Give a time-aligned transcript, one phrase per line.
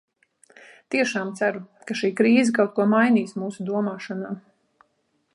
[0.93, 1.59] Tiešām ceru,
[1.91, 4.33] ka šī krīze kaut ko mainīs mūsu domāšanā.